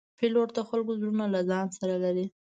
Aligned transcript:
پیلوټ 0.19 0.49
د 0.55 0.59
خلکو 0.69 0.91
زړونه 0.99 1.25
له 1.33 1.41
ځان 1.49 1.67
سره 1.79 1.95
لري. 2.03 2.25